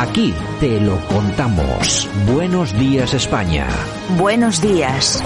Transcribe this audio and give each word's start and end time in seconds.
Aquí 0.00 0.32
te 0.60 0.80
lo 0.80 0.98
contamos. 1.08 2.08
Buenos 2.32 2.72
días 2.72 3.12
España. 3.12 3.68
Buenos 4.16 4.58
días. 4.62 5.22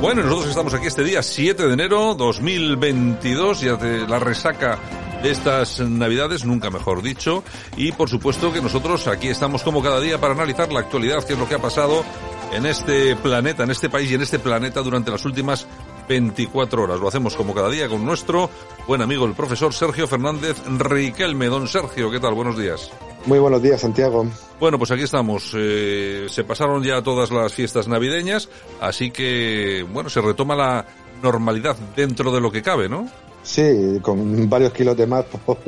Bueno, 0.00 0.22
nosotros 0.22 0.50
estamos 0.50 0.74
aquí 0.74 0.86
este 0.86 1.02
día 1.02 1.20
7 1.20 1.66
de 1.66 1.72
enero 1.72 2.14
2022, 2.14 3.60
ya 3.60 3.74
de 3.74 4.06
la 4.06 4.20
resaca 4.20 4.78
estas 5.24 5.80
navidades, 5.80 6.44
nunca 6.44 6.70
mejor 6.70 7.02
dicho, 7.02 7.42
y 7.76 7.92
por 7.92 8.08
supuesto 8.08 8.52
que 8.52 8.60
nosotros 8.60 9.06
aquí 9.08 9.28
estamos 9.28 9.62
como 9.62 9.82
cada 9.82 10.00
día 10.00 10.20
para 10.20 10.34
analizar 10.34 10.72
la 10.72 10.80
actualidad, 10.80 11.24
qué 11.24 11.32
es 11.32 11.38
lo 11.38 11.48
que 11.48 11.54
ha 11.54 11.60
pasado 11.60 12.04
en 12.52 12.66
este 12.66 13.16
planeta, 13.16 13.64
en 13.64 13.70
este 13.70 13.88
país 13.88 14.10
y 14.10 14.14
en 14.14 14.22
este 14.22 14.38
planeta 14.38 14.80
durante 14.82 15.10
las 15.10 15.24
últimas 15.24 15.66
24 16.08 16.82
horas. 16.82 17.00
Lo 17.00 17.08
hacemos 17.08 17.34
como 17.34 17.54
cada 17.54 17.70
día 17.70 17.88
con 17.88 18.04
nuestro 18.04 18.50
buen 18.86 19.02
amigo 19.02 19.24
el 19.24 19.32
profesor 19.32 19.72
Sergio 19.72 20.06
Fernández 20.06 20.62
Riquelme. 20.66 21.46
Don 21.46 21.66
Sergio, 21.66 22.10
¿qué 22.10 22.20
tal? 22.20 22.34
Buenos 22.34 22.58
días. 22.58 22.90
Muy 23.26 23.38
buenos 23.38 23.62
días, 23.62 23.80
Santiago. 23.80 24.26
Bueno, 24.60 24.78
pues 24.78 24.90
aquí 24.90 25.02
estamos. 25.02 25.52
Eh, 25.56 26.26
se 26.28 26.44
pasaron 26.44 26.82
ya 26.82 27.02
todas 27.02 27.30
las 27.30 27.52
fiestas 27.52 27.88
navideñas, 27.88 28.48
así 28.80 29.10
que, 29.10 29.84
bueno, 29.90 30.10
se 30.10 30.20
retoma 30.20 30.54
la 30.54 30.86
normalidad 31.22 31.76
dentro 31.96 32.30
de 32.30 32.40
lo 32.40 32.52
que 32.52 32.62
cabe, 32.62 32.88
¿no? 32.88 33.08
Sí, 33.44 34.00
con 34.02 34.48
varios 34.48 34.72
kilos 34.72 34.96
de 34.96 35.06
más 35.06 35.24
por, 35.46 35.58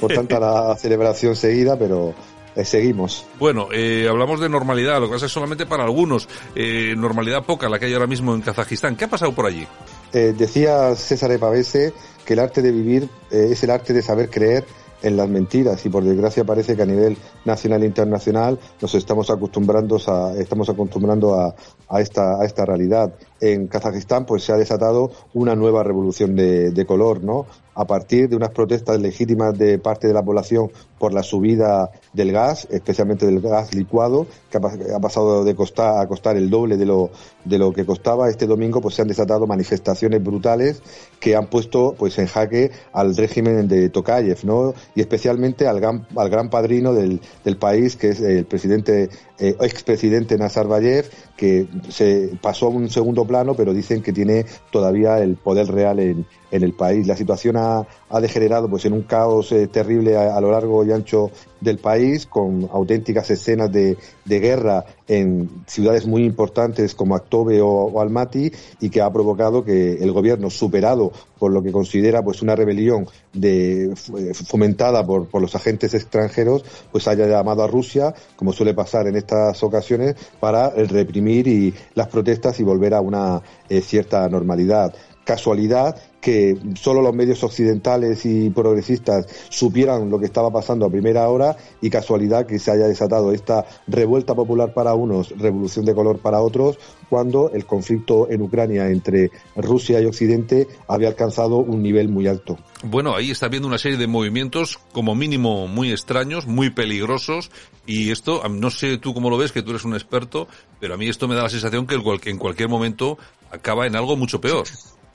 por 0.00 0.12
tanta 0.12 0.38
la 0.38 0.76
celebración 0.78 1.34
seguida, 1.34 1.78
pero 1.78 2.12
eh, 2.56 2.64
seguimos. 2.64 3.24
Bueno, 3.38 3.68
eh, 3.72 4.06
hablamos 4.10 4.40
de 4.40 4.48
normalidad, 4.48 5.00
lo 5.00 5.06
que 5.06 5.14
pasa 5.14 5.26
es 5.26 5.32
solamente 5.32 5.64
para 5.64 5.84
algunos. 5.84 6.28
Eh, 6.54 6.94
normalidad 6.96 7.44
poca 7.44 7.68
la 7.68 7.78
que 7.78 7.86
hay 7.86 7.94
ahora 7.94 8.08
mismo 8.08 8.34
en 8.34 8.42
Kazajistán. 8.42 8.96
¿Qué 8.96 9.04
ha 9.04 9.08
pasado 9.08 9.32
por 9.32 9.46
allí? 9.46 9.66
Eh, 10.12 10.34
decía 10.36 10.94
César 10.96 11.30
Epavese 11.30 11.94
que 12.24 12.32
el 12.32 12.40
arte 12.40 12.62
de 12.62 12.72
vivir 12.72 13.08
es 13.30 13.62
el 13.62 13.70
arte 13.70 13.92
de 13.92 14.02
saber 14.02 14.28
creer 14.28 14.66
en 15.02 15.16
las 15.16 15.28
mentiras 15.28 15.84
y 15.86 15.88
por 15.88 16.04
desgracia 16.04 16.44
parece 16.44 16.76
que 16.76 16.82
a 16.82 16.86
nivel 16.86 17.16
nacional 17.44 17.82
e 17.82 17.86
internacional 17.86 18.58
nos 18.80 18.94
estamos 18.94 19.30
acostumbrando 19.30 19.98
a, 20.06 20.34
estamos 20.36 20.68
acostumbrando 20.68 21.34
a, 21.34 21.54
a 21.88 22.00
esta, 22.00 22.40
a 22.40 22.44
esta 22.44 22.64
realidad. 22.64 23.14
En 23.40 23.68
Kazajistán 23.68 24.26
pues 24.26 24.44
se 24.44 24.52
ha 24.52 24.56
desatado 24.56 25.10
una 25.34 25.54
nueva 25.54 25.82
revolución 25.82 26.36
de, 26.36 26.70
de 26.70 26.86
color, 26.86 27.22
¿no? 27.22 27.46
A 27.80 27.86
partir 27.86 28.28
de 28.28 28.36
unas 28.36 28.50
protestas 28.50 29.00
legítimas 29.00 29.56
de 29.58 29.78
parte 29.78 30.06
de 30.06 30.12
la 30.12 30.22
población 30.22 30.70
por 30.98 31.14
la 31.14 31.22
subida 31.22 31.90
del 32.12 32.30
gas, 32.30 32.68
especialmente 32.70 33.24
del 33.24 33.40
gas 33.40 33.74
licuado, 33.74 34.26
que 34.50 34.58
ha, 34.58 34.60
pas- 34.60 34.94
ha 34.94 35.00
pasado 35.00 35.44
de 35.44 35.54
costar 35.54 35.98
a 36.02 36.06
costar 36.06 36.36
el 36.36 36.50
doble 36.50 36.76
de 36.76 36.84
lo, 36.84 37.10
de 37.44 37.58
lo 37.58 37.72
que 37.72 37.86
costaba. 37.86 38.28
Este 38.28 38.46
domingo 38.46 38.82
pues 38.82 38.96
se 38.96 39.02
han 39.02 39.08
desatado 39.08 39.46
manifestaciones 39.46 40.22
brutales 40.22 40.82
que 41.20 41.34
han 41.36 41.46
puesto 41.48 41.94
pues 41.98 42.18
en 42.18 42.26
jaque 42.26 42.70
al 42.92 43.16
régimen 43.16 43.66
de 43.66 43.88
Tokayev, 43.88 44.44
¿no? 44.44 44.74
Y 44.94 45.00
especialmente 45.00 45.66
al 45.66 45.80
gran, 45.80 46.06
al 46.16 46.28
gran 46.28 46.50
padrino 46.50 46.92
del, 46.92 47.20
del 47.46 47.56
país, 47.56 47.96
que 47.96 48.10
es 48.10 48.20
el 48.20 48.44
presidente, 48.44 49.08
eh, 49.38 49.56
expresidente 49.60 50.36
Nazarbayev, 50.36 51.06
que 51.34 51.66
se 51.88 52.32
pasó 52.42 52.66
a 52.66 52.70
un 52.70 52.90
segundo 52.90 53.24
plano, 53.24 53.54
pero 53.54 53.72
dicen 53.72 54.02
que 54.02 54.12
tiene 54.12 54.44
todavía 54.70 55.18
el 55.20 55.36
poder 55.36 55.68
real 55.68 55.98
en, 55.98 56.26
en 56.50 56.62
el 56.62 56.74
país. 56.74 57.06
La 57.06 57.16
situación 57.16 57.56
ha, 57.56 57.69
ha 57.78 58.20
degenerado 58.20 58.68
pues 58.68 58.84
en 58.84 58.92
un 58.92 59.02
caos 59.02 59.52
eh, 59.52 59.66
terrible 59.68 60.16
a, 60.16 60.40
lo 60.40 60.50
largo 60.50 60.84
y 60.84 60.92
ancho 60.92 61.30
del 61.60 61.78
país, 61.78 62.26
con 62.26 62.68
auténticas 62.72 63.30
escenas 63.30 63.70
de, 63.70 63.96
de 64.24 64.40
guerra 64.40 64.84
en 65.06 65.48
ciudades 65.66 66.06
muy 66.06 66.24
importantes 66.24 66.94
como 66.94 67.14
Aktobe 67.14 67.60
o, 67.60 68.00
Almaty 68.00 68.50
y 68.80 68.88
que 68.88 69.02
ha 69.02 69.12
provocado 69.12 69.62
que 69.64 69.94
el 69.94 70.10
gobierno, 70.12 70.48
superado 70.50 71.12
por 71.38 71.52
lo 71.52 71.62
que 71.62 71.72
considera 71.72 72.22
pues 72.22 72.42
una 72.42 72.56
rebelión 72.56 73.06
f- 73.34 74.34
fomentada 74.34 75.04
por, 75.04 75.26
por 75.28 75.42
los 75.42 75.54
agentes 75.54 75.92
extranjeros, 75.94 76.64
pues 76.92 77.06
haya 77.08 77.26
llamado 77.26 77.62
a 77.62 77.66
Rusia, 77.66 78.14
como 78.36 78.52
suele 78.52 78.74
pasar 78.74 79.06
en 79.06 79.16
estas 79.16 79.62
ocasiones, 79.62 80.16
para 80.40 80.68
eh, 80.68 80.84
reprimir 80.84 81.46
y 81.46 81.74
las 81.94 82.08
protestas 82.08 82.58
y 82.60 82.62
volver 82.62 82.94
a 82.94 83.00
una 83.00 83.42
eh, 83.68 83.80
cierta 83.82 84.26
normalidad. 84.28 84.94
Casualidad 85.24 85.96
que 86.20 86.56
solo 86.74 87.00
los 87.00 87.14
medios 87.14 87.42
occidentales 87.42 88.24
y 88.26 88.50
progresistas 88.50 89.26
supieran 89.48 90.10
lo 90.10 90.18
que 90.18 90.26
estaba 90.26 90.50
pasando 90.50 90.86
a 90.86 90.90
primera 90.90 91.28
hora 91.28 91.56
y 91.80 91.90
casualidad 91.90 92.46
que 92.46 92.58
se 92.58 92.70
haya 92.70 92.86
desatado 92.86 93.32
esta 93.32 93.64
revuelta 93.86 94.34
popular 94.34 94.74
para 94.74 94.94
unos, 94.94 95.30
revolución 95.38 95.84
de 95.84 95.94
color 95.94 96.18
para 96.18 96.40
otros, 96.40 96.78
cuando 97.08 97.50
el 97.50 97.66
conflicto 97.66 98.30
en 98.30 98.42
Ucrania 98.42 98.88
entre 98.88 99.30
Rusia 99.56 100.00
y 100.00 100.06
Occidente 100.06 100.68
había 100.86 101.08
alcanzado 101.08 101.56
un 101.56 101.82
nivel 101.82 102.08
muy 102.08 102.26
alto. 102.26 102.58
Bueno, 102.82 103.14
ahí 103.14 103.30
está 103.30 103.48
viendo 103.48 103.68
una 103.68 103.78
serie 103.78 103.98
de 103.98 104.06
movimientos 104.06 104.78
como 104.92 105.14
mínimo 105.14 105.68
muy 105.68 105.90
extraños, 105.90 106.46
muy 106.46 106.70
peligrosos 106.70 107.50
y 107.86 108.10
esto, 108.10 108.42
no 108.48 108.70
sé 108.70 108.98
tú 108.98 109.14
cómo 109.14 109.30
lo 109.30 109.38
ves, 109.38 109.52
que 109.52 109.62
tú 109.62 109.70
eres 109.70 109.84
un 109.84 109.94
experto, 109.94 110.48
pero 110.78 110.94
a 110.94 110.96
mí 110.96 111.08
esto 111.08 111.28
me 111.28 111.34
da 111.34 111.42
la 111.42 111.48
sensación 111.48 111.86
que 111.86 111.96
en 111.96 112.38
cualquier 112.38 112.68
momento 112.68 113.18
acaba 113.50 113.86
en 113.86 113.96
algo 113.96 114.16
mucho 114.16 114.40
peor. 114.40 114.64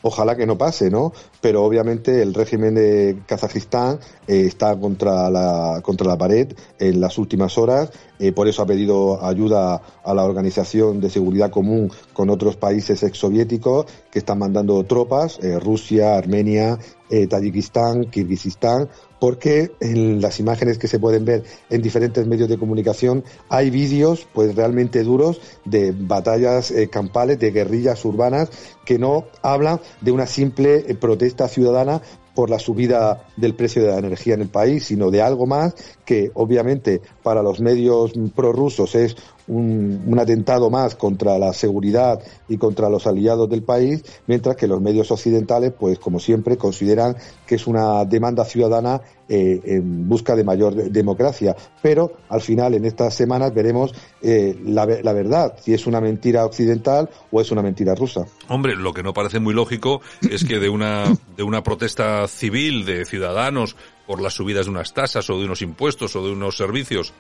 Ojalá 0.08 0.36
que 0.36 0.46
no 0.46 0.56
pase, 0.56 0.92
¿no? 0.92 1.14
Pero 1.42 1.64
obviamente 1.64 2.22
el 2.22 2.36
régimen 2.36 2.76
de 2.76 3.24
Kazajistán 3.26 4.00
eh, 4.28 4.42
está 4.46 4.80
contra 4.80 5.32
la, 5.32 5.82
contra 5.82 6.08
la 6.08 6.16
pared 6.16 6.54
en 6.78 7.02
las 7.02 7.18
últimas 7.18 7.58
horas, 7.58 7.90
eh, 8.20 8.32
por 8.32 8.48
eso 8.48 8.62
ha 8.62 8.68
pedido 8.68 9.26
ayuda 9.26 9.82
a 10.04 10.14
la 10.14 10.24
Organización 10.24 11.02
de 11.02 11.10
Seguridad 11.10 11.50
Común 11.50 11.92
con 12.14 12.30
otros 12.30 12.56
países 12.56 13.02
exsoviéticos 13.02 13.88
que 14.12 14.20
están 14.20 14.38
mandando 14.38 14.84
tropas, 14.84 15.40
eh, 15.42 15.60
Rusia, 15.60 16.16
Armenia, 16.16 16.78
Tayikistán, 17.30 18.06
Kirguistán, 18.12 18.90
porque 19.26 19.72
en 19.80 20.22
las 20.22 20.40
imágenes 20.40 20.78
que 20.78 20.88
se 20.88 21.00
pueden 21.00 21.26
ver 21.26 21.46
en 21.72 21.82
diferentes 21.82 22.28
medios 22.28 22.48
de 22.48 22.60
comunicación 22.60 23.24
hay 23.50 23.72
vídeos 23.72 24.28
pues 24.32 24.54
realmente 24.54 25.02
duros 25.02 25.42
de 25.66 25.96
batallas 25.98 26.70
eh, 26.70 26.90
campales, 26.90 27.40
de 27.40 27.50
guerrillas 27.50 28.06
urbanas 28.06 28.52
que 28.86 29.00
no 29.00 29.26
hablan 29.42 29.82
de 30.02 30.12
una 30.12 30.28
simple 30.28 30.86
eh, 30.88 30.94
protesta 30.94 31.48
ciudadana 31.48 32.04
por 32.36 32.52
la 32.52 32.60
subida 32.60 33.26
del 33.36 33.56
precio 33.56 33.82
de 33.82 33.88
la 33.88 33.98
energía 33.98 34.36
en 34.36 34.42
el 34.42 34.50
país, 34.50 34.86
sino 34.86 35.10
de 35.10 35.24
algo 35.24 35.48
más 35.48 35.74
que 36.06 36.30
obviamente 36.36 37.02
para 37.24 37.42
los 37.42 37.60
medios 37.62 38.12
prorrusos 38.36 38.94
es 38.94 39.16
un, 39.48 40.18
atentado 40.20 40.70
más 40.70 40.96
contra 40.96 41.38
la 41.38 41.54
seguridad 41.54 42.20
y 42.48 42.58
contra 42.58 42.90
los 42.90 43.06
aliados 43.06 43.50
del 43.50 43.64
país, 43.64 44.04
mientras 44.28 44.56
que 44.56 44.68
los 44.68 44.82
medios 44.82 45.12
occidentales, 45.12 45.74
pues 45.78 46.00
como 46.00 46.20
siempre, 46.20 46.58
consideran 46.58 47.16
que 47.46 47.56
es 47.56 47.68
una 47.68 48.06
demanda 48.06 48.46
ciudadana 48.46 49.02
eh, 49.28 49.60
en 49.66 50.08
busca 50.08 50.36
de 50.36 50.44
mayor 50.44 50.76
de- 50.76 50.90
democracia. 50.90 51.56
Pero 51.82 52.14
al 52.30 52.42
final, 52.42 52.74
en 52.76 52.86
estas 52.86 53.14
semanas, 53.14 53.54
veremos 53.54 53.94
eh, 54.22 54.58
la, 54.66 54.86
la 54.86 55.14
verdad, 55.14 55.56
si 55.62 55.74
es 55.74 55.86
una 55.88 56.02
mentira 56.02 56.46
occidental 56.46 57.10
o 57.32 57.42
es 57.42 57.52
una 57.52 57.62
mentira 57.62 57.94
rusa. 57.96 58.26
Hombre, 58.48 58.76
lo 58.76 58.94
que 58.94 59.04
no 59.04 59.14
parece 59.14 59.40
muy 59.40 59.54
lógico 59.54 60.02
es 60.30 60.44
que 60.44 60.60
de 60.60 60.70
una, 60.70 61.06
de 61.36 61.44
una 61.44 61.62
protesta 61.64 62.28
civil 62.28 62.86
de 62.86 63.06
ciudadanos 63.06 63.76
por 64.08 64.22
las 64.22 64.34
subidas 64.34 64.66
de 64.66 64.72
unas 64.72 64.94
tasas 64.94 65.30
o 65.30 65.40
de 65.40 65.46
unos 65.46 65.62
impuestos 65.62 66.16
o 66.16 66.24
de 66.26 66.32
unos 66.32 66.58
servicios 66.58 67.14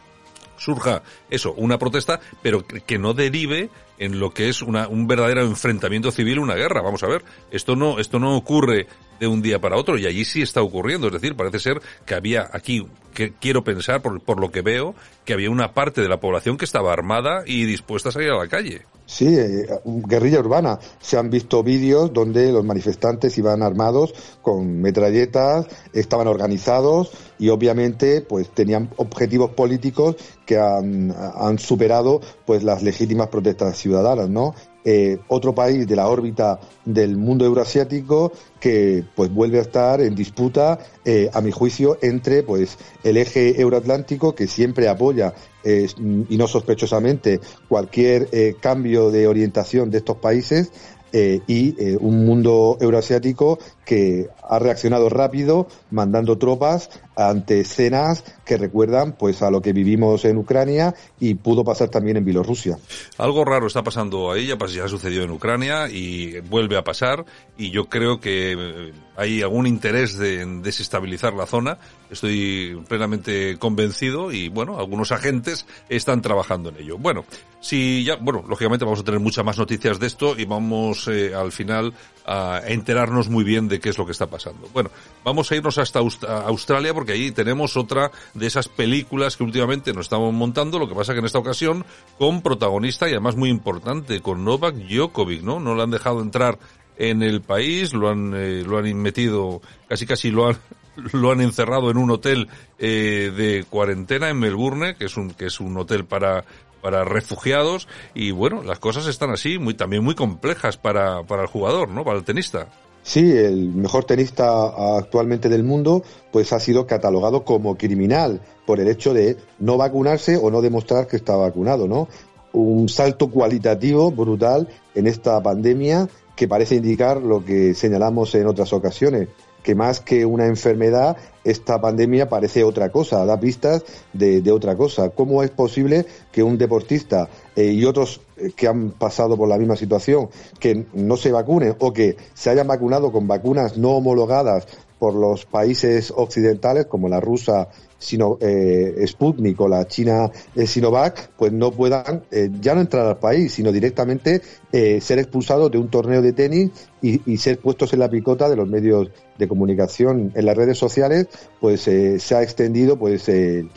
surja 0.58 1.04
eso, 1.30 1.54
una 1.54 1.78
protesta, 1.78 2.20
pero 2.42 2.66
que 2.66 2.98
no 2.98 3.14
derive 3.14 3.70
en 3.98 4.20
lo 4.20 4.32
que 4.32 4.50
es 4.50 4.62
una, 4.62 4.88
un 4.88 5.08
verdadero 5.08 5.42
enfrentamiento 5.42 6.12
civil, 6.12 6.40
una 6.40 6.56
guerra. 6.56 6.82
Vamos 6.82 7.04
a 7.04 7.08
ver, 7.08 7.24
esto 7.52 7.76
no, 7.76 8.00
esto 8.00 8.20
no 8.20 8.36
ocurre 8.36 8.88
de 9.20 9.28
un 9.28 9.42
día 9.42 9.60
para 9.60 9.78
otro 9.78 9.98
y 9.98 10.06
allí 10.06 10.26
sí 10.26 10.42
está 10.42 10.62
ocurriendo. 10.62 11.08
Es 11.08 11.14
decir, 11.14 11.36
parece 11.36 11.60
ser 11.60 11.82
que 12.06 12.16
había 12.16 12.50
aquí, 12.52 12.88
que 13.14 13.34
quiero 13.34 13.64
pensar 13.64 14.02
por, 14.02 14.22
por 14.22 14.40
lo 14.40 14.52
que 14.52 14.62
veo, 14.62 14.96
que 15.24 15.34
había 15.34 15.50
una 15.50 15.74
parte 15.74 16.02
de 16.02 16.10
la 16.10 16.20
población 16.20 16.58
que 16.58 16.66
estaba 16.66 16.94
armada 16.94 17.44
y 17.46 17.66
dispuesta 17.66 18.10
a 18.10 18.12
salir 18.12 18.30
a 18.30 18.38
la 18.38 18.48
calle. 18.48 18.82
Sí, 19.08 19.38
eh, 19.38 19.68
guerrilla 19.86 20.40
urbana. 20.40 20.80
Se 21.00 21.18
han 21.18 21.30
visto 21.30 21.62
vídeos 21.62 22.12
donde 22.12 22.52
los 22.52 22.66
manifestantes 22.66 23.38
iban 23.38 23.62
armados 23.62 24.14
con 24.42 24.82
metralletas, 24.82 25.68
estaban 25.94 26.28
organizados 26.28 27.12
y 27.38 27.50
obviamente 27.50 28.22
pues 28.22 28.50
tenían 28.50 28.90
objetivos 28.98 29.52
políticos 29.52 30.16
que 30.46 30.58
han, 30.58 31.14
han 31.16 31.60
superado 31.60 32.20
pues 32.46 32.64
las 32.64 32.82
legítimas 32.82 33.28
protestas 33.28 33.78
ciudadanas, 33.78 34.30
¿no? 34.30 34.56
Eh, 34.88 35.18
otro 35.30 35.56
país 35.56 35.88
de 35.88 35.96
la 35.96 36.08
órbita 36.08 36.60
del 36.86 37.18
mundo 37.18 37.44
euroasiático 37.44 38.32
que 38.60 39.04
pues 39.16 39.34
vuelve 39.34 39.58
a 39.58 39.64
estar 39.64 40.00
en 40.00 40.14
disputa 40.14 40.78
eh, 41.04 41.28
a 41.34 41.42
mi 41.42 41.50
juicio 41.50 41.98
entre 42.04 42.44
pues 42.44 42.78
el 43.04 43.18
eje 43.18 43.60
euroatlántico 43.60 44.36
que 44.36 44.46
siempre 44.46 44.88
apoya 44.88 45.34
eh, 45.64 45.88
y 46.30 46.38
no 46.38 46.48
sospechosamente 46.48 47.40
cualquier 47.68 48.30
eh, 48.32 48.58
cambio 48.60 49.10
de 49.10 49.28
orientación 49.28 49.90
de 49.90 49.98
estos 49.98 50.18
países 50.18 50.72
eh, 51.18 51.40
y 51.48 51.82
eh, 51.82 51.98
un 51.98 52.26
mundo 52.26 52.78
euroasiático 52.82 53.58
que 53.86 54.28
ha 54.44 54.60
reaccionado 54.60 55.08
rápido 55.08 55.68
mandando 55.90 56.38
tropas 56.38 56.90
ante 57.16 57.62
escenas 57.62 58.24
que 58.46 58.58
recuerdan 58.58 59.14
pues 59.14 59.42
a 59.42 59.50
lo 59.50 59.62
que 59.62 59.74
vivimos 59.74 60.26
en 60.26 60.38
Ucrania 60.38 60.94
y 61.20 61.36
pudo 61.36 61.64
pasar 61.64 61.90
también 61.90 62.18
en 62.18 62.26
Bielorrusia. 62.26 62.78
Algo 63.18 63.46
raro 63.46 63.68
está 63.68 63.84
pasando 63.84 64.32
ahí, 64.32 64.48
ya, 64.48 64.58
ya 64.68 64.88
sucedió 64.88 65.24
en 65.24 65.32
Ucrania 65.32 65.88
y 65.90 66.40
vuelve 66.42 66.78
a 66.78 66.84
pasar 66.84 67.26
y 67.58 67.72
yo 67.72 67.86
creo 67.86 68.20
que 68.20 68.54
eh, 68.54 68.94
hay 69.16 69.42
algún 69.42 69.68
interés 69.68 70.18
de, 70.18 70.46
desestabilizar 70.62 71.34
la 71.34 71.46
zona. 71.46 71.78
Estoy 72.10 72.82
plenamente 72.88 73.58
convencido 73.58 74.32
y 74.32 74.50
bueno, 74.50 74.78
algunos 74.78 75.12
agentes 75.12 75.66
están 75.90 76.22
trabajando 76.22 76.70
en 76.70 76.78
ello. 76.78 76.98
Bueno, 76.98 77.26
si 77.60 78.04
ya, 78.04 78.16
bueno, 78.18 78.44
lógicamente 78.48 78.86
vamos 78.86 79.00
a 79.00 79.04
tener 79.04 79.20
muchas 79.20 79.46
más 79.46 79.58
noticias 79.58 80.00
de 80.00 80.08
esto 80.08 80.38
y 80.38 80.46
vamos 80.46 81.08
eh, 81.08 81.34
al 81.34 81.52
final 81.52 81.94
a 82.26 82.62
enterarnos 82.66 83.30
muy 83.30 83.44
bien 83.44 83.68
de 83.68 83.80
qué 83.80 83.90
es 83.90 83.98
lo 83.98 84.06
que 84.06 84.12
está 84.12 84.28
pasando. 84.28 84.68
Bueno, 84.74 84.90
vamos 85.24 85.52
a 85.52 85.56
irnos 85.56 85.78
hasta 85.78 86.00
Australia 86.00 86.94
porque 86.94 87.12
ahí 87.12 87.32
tenemos 87.32 87.78
otra 87.78 88.12
de 88.34 88.48
esas 88.48 88.68
películas 88.68 89.38
que 89.38 89.44
últimamente 89.44 89.94
nos 89.94 90.06
estamos 90.06 90.34
montando, 90.34 90.80
lo 90.80 90.88
que 90.88 90.96
pasa 90.96 91.14
que 91.14 91.20
en 91.20 91.26
esta 91.26 91.40
ocasión 91.40 91.86
con 92.18 92.42
protagonista 92.42 93.08
y 93.08 93.12
además 93.12 93.36
muy 93.36 93.50
importante, 93.50 94.22
con 94.22 94.44
Novak 94.44 94.76
Djokovic, 94.76 95.44
¿no? 95.44 95.60
No 95.60 95.76
le 95.76 95.84
han 95.84 95.92
dejado 95.92 96.22
entrar 96.22 96.58
en 96.98 97.22
el 97.22 97.42
país, 97.42 97.94
lo 97.94 98.10
han, 98.10 98.34
eh, 98.36 98.64
lo 98.66 98.78
han 98.78 98.94
metido, 98.96 99.62
casi 99.88 100.06
casi 100.06 100.32
lo 100.32 100.48
han, 100.48 100.58
lo 101.14 101.32
han 101.32 101.42
encerrado 101.42 101.92
en 101.92 101.98
un 101.98 102.12
hotel 102.12 102.48
eh, 102.80 103.32
de 103.36 103.66
cuarentena 103.70 104.30
en 104.30 104.40
Melbourne, 104.40 104.96
que 104.96 105.06
es 105.06 105.18
un, 105.18 105.32
que 105.32 105.48
es 105.48 105.60
un 105.60 105.78
hotel 105.78 106.06
para, 106.06 106.46
para 106.86 107.04
refugiados, 107.04 107.88
y 108.14 108.30
bueno, 108.30 108.62
las 108.62 108.78
cosas 108.78 109.08
están 109.08 109.32
así, 109.32 109.58
muy, 109.58 109.74
también 109.74 110.04
muy 110.04 110.14
complejas 110.14 110.78
para, 110.78 111.24
para 111.24 111.42
el 111.42 111.48
jugador, 111.48 111.90
¿no? 111.90 112.06
Para 112.06 112.20
el 112.20 112.24
tenista. 112.24 112.68
Sí, 113.02 113.32
el 113.32 113.70
mejor 113.70 114.04
tenista 114.04 114.98
actualmente 115.00 115.50
del 115.50 115.64
mundo, 115.64 116.04
pues 116.32 116.54
ha 116.54 116.60
sido 116.60 116.86
catalogado 116.86 117.44
como 117.44 117.76
criminal 117.76 118.40
por 118.68 118.80
el 118.80 118.88
hecho 118.88 119.16
de 119.16 119.36
no 119.58 119.78
vacunarse 119.78 120.38
o 120.38 120.52
no 120.52 120.62
demostrar 120.62 121.08
que 121.08 121.16
está 121.16 121.36
vacunado, 121.36 121.88
¿no? 121.88 122.08
Un 122.54 122.88
salto 122.88 123.32
cualitativo 123.32 124.12
brutal 124.12 124.70
en 124.94 125.08
esta 125.08 125.42
pandemia 125.42 126.08
que 126.36 126.48
parece 126.48 126.76
indicar 126.76 127.20
lo 127.20 127.44
que 127.44 127.74
señalamos 127.74 128.36
en 128.36 128.46
otras 128.46 128.74
ocasiones, 128.74 129.30
que 129.66 129.74
más 129.74 130.00
que 130.00 130.28
una 130.28 130.46
enfermedad, 130.46 131.18
esta 131.44 131.82
pandemia 131.82 132.30
parece 132.30 132.64
otra 132.64 132.92
cosa, 132.92 133.26
da 133.26 133.40
pistas 133.40 133.84
de, 134.14 134.52
otra 134.52 134.78
cosa. 134.78 135.10
¿Cómo 135.10 135.42
es 135.42 135.50
posible 135.50 136.06
que 136.32 136.44
un 136.44 136.60
deportista 136.60 137.30
eh, 137.56 137.72
y 137.72 137.84
otros 137.84 138.22
eh, 138.38 138.52
que 138.56 138.68
han 138.68 138.92
pasado 138.92 139.38
por 139.38 139.48
la 139.48 139.58
misma 139.58 139.76
situación, 139.76 140.30
que 140.60 140.86
no 140.94 141.16
se 141.16 141.32
vacunen 141.32 141.76
o 141.80 141.94
que 141.94 142.18
se 142.34 142.50
hayan 142.50 142.68
vacunado 142.68 143.12
con 143.12 143.28
vacunas 143.28 143.78
no 143.78 143.92
homologadas 143.92 144.68
por 145.00 145.14
los 145.14 145.46
países 145.46 146.14
occidentales, 146.16 146.86
como 146.86 147.08
la 147.08 147.20
rusa 147.20 147.70
sino, 147.98 148.38
eh, 148.42 149.04
Sputnik 149.08 149.60
o 149.62 149.68
la 149.68 149.88
China 149.88 150.30
eh, 150.54 150.68
Sinovac, 150.68 151.32
pues 151.38 151.52
no 151.52 151.72
puedan 151.72 152.24
ya 152.60 152.76
no 152.76 152.82
entrar 152.82 153.06
al 153.08 153.18
país, 153.18 153.54
sino 153.54 153.72
directamente 153.72 154.42
ser 154.72 155.20
expulsados 155.20 155.72
de 155.72 155.78
un 155.78 155.90
torneo 155.90 156.22
de 156.22 156.34
tenis 156.34 156.72
y, 157.02 157.38
ser 157.38 157.60
puestos 157.60 157.94
en 157.94 158.00
la 158.00 158.10
picota 158.10 158.50
de 158.50 158.58
los 158.58 158.68
medios 158.68 159.10
de 159.38 159.48
comunicación. 159.48 160.32
En 160.36 160.46
las 160.46 160.56
redes 160.56 160.78
sociales, 160.78 161.28
pues 161.60 161.82
se 161.82 162.36
ha 162.36 162.44
extendido 162.44 162.98
pues 162.98 163.28
el 163.28 163.70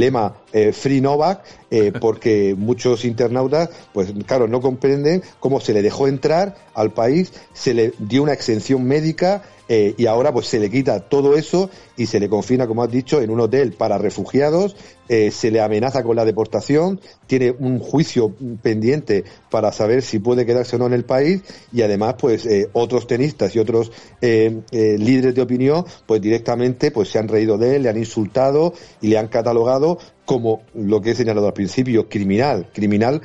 lema 0.00 0.36
Free 0.72 1.00
Novak, 1.00 1.42
porque 2.00 2.54
muchos 2.56 3.04
internautas, 3.04 3.70
pues 3.92 4.12
claro, 4.26 4.48
no 4.48 4.60
comprenden 4.60 5.22
cómo 5.40 5.60
se 5.60 5.72
le 5.72 5.82
dejó 5.82 6.08
entrar 6.08 6.54
al 6.74 6.92
país, 6.92 7.32
se 7.52 7.74
le 7.74 7.92
dio 7.98 8.22
una 8.22 8.32
exención 8.32 8.84
médica 8.84 9.42
eh, 9.68 9.94
y 9.98 10.06
ahora 10.06 10.32
pues 10.32 10.46
se 10.46 10.58
le 10.58 10.70
quita 10.70 11.00
todo 11.00 11.36
eso 11.36 11.68
y 11.96 12.06
se 12.06 12.18
le 12.20 12.28
confina, 12.28 12.66
como 12.66 12.82
has 12.82 12.90
dicho, 12.90 13.20
en 13.20 13.30
un 13.30 13.40
hotel 13.40 13.72
para 13.72 13.98
refugiados, 13.98 14.76
eh, 15.08 15.30
se 15.30 15.50
le 15.50 15.60
amenaza 15.60 16.02
con 16.02 16.16
la 16.16 16.24
deportación, 16.24 17.00
tiene 17.26 17.54
un 17.58 17.78
juicio 17.78 18.34
pendiente 18.62 19.24
para 19.50 19.72
saber 19.72 20.02
si 20.02 20.18
puede 20.18 20.46
quedarse 20.46 20.76
o 20.76 20.78
no 20.78 20.86
en 20.86 20.92
el 20.92 21.04
país 21.04 21.42
y 21.72 21.82
además 21.82 22.14
pues 22.18 22.46
eh, 22.46 22.68
otros 22.72 23.06
tenistas 23.06 23.54
y 23.54 23.58
otros 23.58 23.90
líderes 24.20 25.34
de 25.34 25.42
opinión 25.42 25.84
pues 26.06 26.20
directamente 26.20 26.90
pues 26.90 27.08
se 27.08 27.18
han 27.18 27.28
reído 27.28 27.58
de 27.58 27.76
él, 27.76 27.82
le 27.82 27.88
han 27.88 27.96
insultado 27.96 28.74
y 29.00 29.08
le 29.08 29.18
han 29.18 29.28
catalogado 29.28 29.98
como 30.24 30.62
lo 30.74 31.00
que 31.00 31.12
he 31.12 31.14
señalado 31.14 31.46
al 31.46 31.52
principio, 31.52 32.08
criminal, 32.08 32.70
criminal 32.72 33.22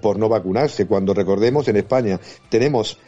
por 0.00 0.18
no 0.18 0.28
vacunarse. 0.28 0.86
Cuando 0.86 1.14
recordemos 1.14 1.68
en 1.68 1.76
España 1.76 2.20
tenemos 2.48 2.98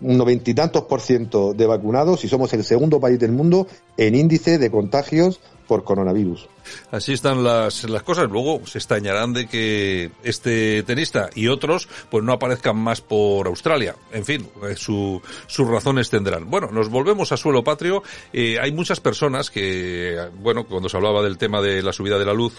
un 0.00 0.16
noventa 0.16 0.50
y 0.50 0.54
tantos 0.54 0.84
por 0.84 1.00
ciento 1.00 1.54
de 1.54 1.66
vacunados 1.66 2.24
y 2.24 2.28
somos 2.28 2.52
el 2.52 2.64
segundo 2.64 3.00
país 3.00 3.18
del 3.18 3.32
mundo 3.32 3.66
en 3.96 4.14
índice 4.14 4.58
de 4.58 4.70
contagios 4.70 5.40
por 5.68 5.84
coronavirus. 5.84 6.48
Así 6.90 7.12
están 7.12 7.44
las, 7.44 7.84
las 7.84 8.02
cosas. 8.02 8.28
Luego 8.28 8.66
se 8.66 8.78
extrañarán 8.78 9.32
de 9.32 9.46
que 9.46 10.10
este 10.24 10.82
tenista 10.82 11.30
y 11.34 11.46
otros 11.48 11.88
pues 12.10 12.24
no 12.24 12.32
aparezcan 12.32 12.76
más 12.76 13.00
por 13.00 13.46
Australia. 13.46 13.94
En 14.12 14.24
fin, 14.24 14.48
eh, 14.68 14.74
su, 14.74 15.22
sus 15.46 15.68
razones 15.68 16.10
tendrán. 16.10 16.50
Bueno, 16.50 16.70
nos 16.72 16.88
volvemos 16.88 17.30
a 17.30 17.36
suelo 17.36 17.62
patrio. 17.62 18.02
Eh, 18.32 18.58
hay 18.60 18.72
muchas 18.72 18.98
personas 18.98 19.50
que, 19.50 20.18
bueno, 20.40 20.64
cuando 20.64 20.88
se 20.88 20.96
hablaba 20.96 21.22
del 21.22 21.38
tema 21.38 21.60
de 21.60 21.82
la 21.82 21.92
subida 21.92 22.18
de 22.18 22.24
la 22.24 22.32
luz, 22.32 22.54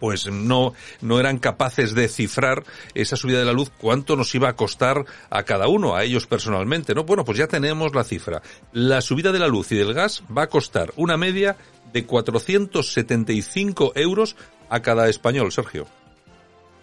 pues 0.00 0.26
no, 0.30 0.74
no 1.00 1.20
eran 1.20 1.38
capaces 1.38 1.94
de 1.94 2.08
cifrar 2.08 2.64
esa 2.94 3.16
subida 3.16 3.38
de 3.38 3.44
la 3.44 3.52
luz, 3.52 3.70
cuánto 3.80 4.16
nos 4.16 4.34
iba 4.34 4.48
a 4.48 4.56
costar 4.56 5.04
a 5.30 5.42
cada 5.44 5.68
uno, 5.68 5.96
a 5.96 6.04
ellos 6.04 6.26
personalmente, 6.26 6.94
¿no? 6.94 7.04
Bueno, 7.04 7.24
pues 7.24 7.38
ya 7.38 7.46
tenemos 7.46 7.94
la 7.94 8.04
cifra. 8.04 8.42
La 8.72 9.00
subida 9.00 9.32
de 9.32 9.38
la 9.38 9.48
luz 9.48 9.72
y 9.72 9.76
del 9.76 9.94
gas 9.94 10.22
va 10.36 10.42
a 10.42 10.48
costar 10.48 10.92
una 10.96 11.16
media 11.16 11.56
de 11.92 12.04
475 12.04 13.92
euros 13.94 14.36
a 14.68 14.80
cada 14.80 15.08
español, 15.08 15.52
Sergio. 15.52 15.86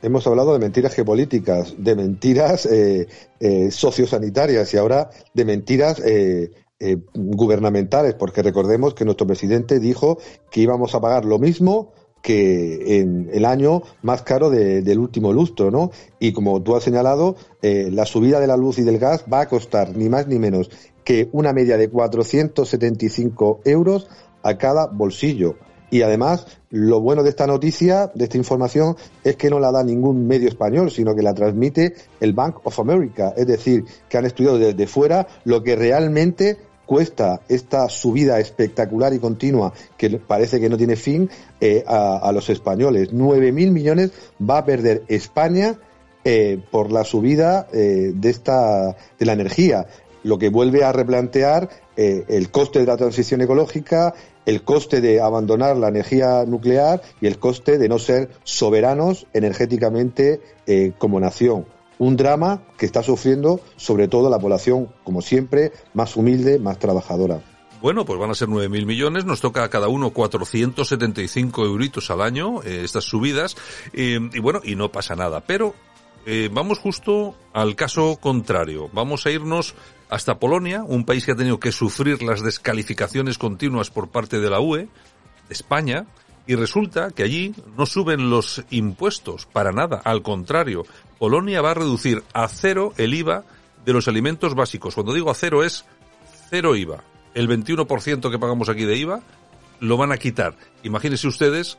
Hemos 0.02 0.28
hablado 0.28 0.54
de 0.54 0.60
mentiras 0.60 0.94
geopolíticas, 0.94 1.76
de 1.78 1.96
mentiras 1.96 2.66
eh, 2.66 3.08
eh, 3.40 3.72
sociosanitarias 3.72 4.74
y 4.74 4.78
ahora 4.78 5.10
de 5.34 5.46
mentiras 5.46 6.02
eh, 6.06 6.52
gubernamentales, 7.14 8.14
porque 8.16 8.42
recordemos 8.42 8.94
que 8.94 9.06
nuestro 9.06 9.26
presidente 9.26 9.80
dijo 9.80 10.18
que 10.52 10.60
íbamos 10.60 10.94
a 10.94 11.00
pagar 11.00 11.24
lo 11.24 11.40
mismo 11.40 11.94
que 12.24 13.02
en 13.02 13.30
el 13.34 13.44
año 13.44 13.84
más 14.02 14.22
caro 14.22 14.50
del 14.50 14.98
último 14.98 15.34
lustro, 15.34 15.70
¿no? 15.70 15.92
Y 16.20 16.32
como 16.32 16.64
tú 16.64 16.74
has 16.74 16.84
señalado, 16.84 17.36
eh, 17.62 17.90
la 17.92 18.06
subida 18.06 18.40
de 18.40 18.48
la 18.48 18.56
luz 18.56 18.80
y 18.80 18.84
del 18.84 18.98
gas 18.98 19.26
va 19.32 19.42
a 19.42 19.50
costar 19.50 19.96
ni 19.96 20.08
más 20.08 20.26
ni 20.26 20.40
menos 20.40 20.72
que 21.04 21.28
una 21.34 21.52
media 21.52 21.78
de 21.78 21.90
475 21.90 23.60
euros 23.66 24.08
a 24.42 24.58
cada 24.58 24.88
bolsillo. 24.88 25.56
Y 25.92 26.02
además, 26.02 26.48
lo 26.70 27.02
bueno 27.02 27.24
de 27.24 27.30
esta 27.30 27.46
noticia, 27.46 28.10
de 28.16 28.24
esta 28.24 28.38
información, 28.38 28.96
es 29.26 29.36
que 29.36 29.50
no 29.50 29.60
la 29.60 29.74
da 29.74 29.84
ningún 29.84 30.26
medio 30.26 30.48
español, 30.48 30.92
sino 30.92 31.14
que 31.14 31.24
la 31.24 31.34
transmite 31.34 31.94
el 32.22 32.32
Bank 32.32 32.62
of 32.64 32.80
America. 32.80 33.34
Es 33.36 33.48
decir, 33.48 33.84
que 34.08 34.18
han 34.18 34.26
estudiado 34.26 34.58
desde 34.58 34.88
fuera 34.88 35.28
lo 35.44 35.62
que 35.62 35.76
realmente 35.76 36.58
cuesta 36.86 37.42
esta 37.48 37.90
subida 37.90 38.40
espectacular 38.40 39.14
y 39.14 39.20
continua 39.20 39.74
que 39.98 40.10
parece 40.12 40.60
que 40.60 40.70
no 40.70 40.78
tiene 40.78 40.96
fin 40.96 41.30
eh, 41.60 41.84
a, 41.88 42.32
los 42.34 42.50
españoles. 42.50 43.14
9.000 43.14 43.72
millones 43.72 44.12
va 44.40 44.60
a 44.60 44.66
perder 44.66 45.04
España 45.08 45.76
eh, 46.24 46.60
por 46.72 46.92
la 46.92 47.04
subida 47.04 47.68
eh, 47.74 48.12
de 48.14 48.30
esta 48.30 48.96
de 49.20 49.26
la 49.26 49.34
energía, 49.34 49.88
lo 50.24 50.38
que 50.38 50.50
vuelve 50.50 50.84
a 50.84 50.92
replantear 50.92 51.70
el 51.96 52.50
coste 52.50 52.80
de 52.80 52.88
la 52.88 52.98
transición 52.98 53.42
ecológica, 53.42 54.16
el 54.48 54.64
coste 54.64 55.00
de 55.00 55.22
abandonar 55.22 55.78
la 55.78 55.90
energía 55.90 56.44
nuclear 56.44 57.04
y 57.22 57.28
el 57.28 57.38
coste 57.38 57.78
de 57.78 57.88
no 57.88 58.00
ser 58.00 58.30
soberanos 58.44 59.28
energéticamente 59.34 60.42
como 60.98 61.20
nación 61.20 61.68
un 62.04 62.18
drama 62.18 62.62
que 62.78 62.86
está 62.86 63.02
sufriendo 63.04 63.60
sobre 63.78 64.08
todo 64.08 64.30
la 64.30 64.40
población, 64.40 64.90
como 65.04 65.22
siempre, 65.22 65.72
más 65.94 66.16
humilde, 66.16 66.60
más 66.60 66.80
trabajadora. 66.80 67.42
Bueno, 67.82 68.06
pues 68.06 68.18
van 68.18 68.32
a 68.32 68.36
ser 68.36 68.48
9.000 68.48 68.86
millones, 68.86 69.26
nos 69.26 69.42
toca 69.42 69.64
a 69.64 69.70
cada 69.70 69.90
uno 69.90 70.12
475 70.12 71.66
euritos 71.66 72.10
al 72.12 72.22
año, 72.22 72.64
eh, 72.64 72.82
estas 72.86 73.04
subidas, 73.04 73.58
eh, 73.92 74.20
y 74.34 74.40
bueno, 74.40 74.62
y 74.64 74.76
no 74.76 74.90
pasa 74.90 75.16
nada. 75.16 75.42
Pero 75.42 75.76
eh, 76.26 76.50
vamos 76.52 76.80
justo 76.80 77.36
al 77.52 77.76
caso 77.76 78.18
contrario. 78.22 78.90
Vamos 78.94 79.26
a 79.26 79.32
irnos 79.32 79.76
hasta 80.10 80.40
Polonia, 80.40 80.84
un 80.84 81.04
país 81.04 81.26
que 81.26 81.34
ha 81.34 81.36
tenido 81.36 81.60
que 81.60 81.74
sufrir 81.74 82.24
las 82.24 82.42
descalificaciones 82.42 83.38
continuas 83.38 83.90
por 83.90 84.10
parte 84.10 84.40
de 84.40 84.50
la 84.50 84.62
UE, 84.62 84.88
España, 85.50 86.06
y 86.46 86.56
resulta 86.56 87.12
que 87.12 87.24
allí 87.24 87.54
no 87.78 87.86
suben 87.86 88.30
los 88.30 88.64
impuestos 88.70 89.46
para 89.46 89.72
nada, 89.72 90.02
al 90.04 90.22
contrario, 90.22 90.86
Polonia 91.18 91.62
va 91.62 91.72
a 91.72 91.76
reducir 91.76 92.24
a 92.34 92.48
cero 92.48 92.94
el 92.98 93.14
IVA 93.14 93.46
de 93.86 93.94
los 93.94 94.08
alimentos 94.08 94.56
básicos. 94.56 94.96
Cuando 94.96 95.14
digo 95.14 95.32
a 95.32 95.36
cero 95.36 95.64
es 95.64 95.86
cero 96.50 96.76
IVA. 96.76 97.04
El 97.34 97.50
21% 97.50 98.30
que 98.30 98.40
pagamos 98.40 98.70
aquí 98.70 98.86
de 98.86 98.98
IVA 98.98 99.22
lo 99.80 99.98
van 99.98 100.12
a 100.12 100.18
quitar. 100.18 100.56
Imagínense 100.84 101.28
ustedes 101.28 101.78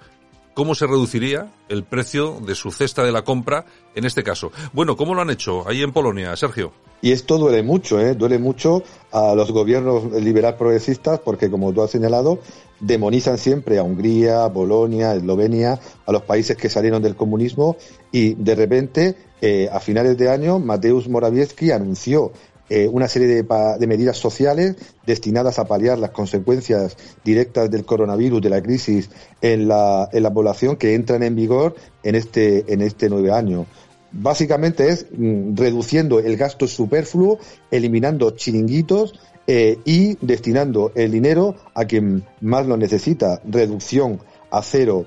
cómo 0.55 0.75
se 0.75 0.87
reduciría 0.87 1.53
el 1.69 1.85
precio 1.85 2.41
de 2.41 2.55
su 2.55 2.71
cesta 2.71 3.05
de 3.05 3.13
la 3.13 3.23
compra 3.23 3.67
en 3.95 4.05
este 4.05 4.23
caso. 4.23 4.51
Bueno, 4.73 4.97
¿cómo 4.97 5.15
lo 5.15 5.21
han 5.21 5.31
hecho 5.31 5.69
ahí 5.69 5.83
en 5.83 5.93
Polonia, 5.93 6.35
Sergio? 6.37 6.73
Y 7.03 7.13
esto 7.13 7.37
duele 7.37 7.63
mucho, 7.63 8.01
¿eh? 8.01 8.15
duele 8.15 8.39
mucho 8.39 8.83
a 9.13 9.35
los 9.35 9.53
gobiernos 9.53 10.11
liberal 10.23 10.57
progresistas 10.57 11.21
porque, 11.21 11.51
como 11.51 11.73
tú 11.73 11.83
has 11.83 11.91
señalado, 11.91 12.39
demonizan 12.81 13.37
siempre 13.37 13.79
a 13.79 13.83
Hungría, 13.83 14.51
Polonia, 14.51 15.15
Eslovenia, 15.15 15.79
a 16.07 16.13
los 16.13 16.23
países 16.23 16.57
que 16.57 16.71
salieron 16.71 17.03
del 17.03 17.15
comunismo 17.15 17.77
y 18.11 18.35
de 18.35 18.55
repente, 18.55 19.17
eh, 19.43 19.69
a 19.71 19.81
finales 19.81 20.17
de 20.17 20.31
año, 20.31 20.59
Mateusz 20.59 21.09
Morawiecki 21.09 21.73
anunció 21.73 22.33
eh, 22.71 22.89
una 22.89 23.09
serie 23.09 23.43
de, 23.43 23.87
medidas 23.87 24.17
sociales 24.17 24.77
destinadas 25.07 25.59
a 25.59 25.67
paliar 25.67 25.99
las 25.99 26.11
consecuencias 26.11 26.97
directas 27.25 27.71
del 27.71 27.85
coronavirus, 27.85 28.41
de 28.41 28.51
la 28.51 28.63
crisis 28.63 29.11
en 29.43 29.69
la, 29.69 30.09
población 30.33 30.77
que 30.77 30.95
entran 30.95 31.23
en 31.23 31.37
vigor 31.37 31.75
en 32.03 32.15
este, 32.15 32.73
en 32.73 32.81
este 32.81 33.09
nueve 33.11 33.33
año. 33.33 33.67
Básicamente 34.13 34.89
es 34.89 35.07
mm, 35.11 35.57
reduciendo 35.57 36.21
el 36.21 36.37
gasto 36.37 36.67
superfluo, 36.67 37.39
eliminando 37.71 38.31
chiringuitos 38.31 39.19
eh, 39.47 39.79
y 39.85 40.17
destinando 40.25 40.93
el 40.95 41.11
dinero 41.11 41.57
a 41.75 41.85
quien 41.85 42.25
más 42.41 42.67
lo 42.67 42.77
necesita. 42.77 43.43
Reducción 43.45 44.21
a 44.55 44.63
cero 44.63 45.07